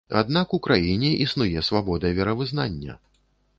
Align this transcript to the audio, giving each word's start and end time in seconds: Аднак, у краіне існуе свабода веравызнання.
Аднак, 0.19 0.55
у 0.57 0.59
краіне 0.67 1.11
існуе 1.27 1.65
свабода 1.69 2.13
веравызнання. 2.19 2.99